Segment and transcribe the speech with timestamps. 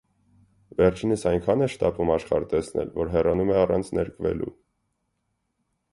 [0.79, 4.53] Վերջինս այնքան է շտապում աշխարհ տեսնել, որ հեռանում է առանց ներկվելու։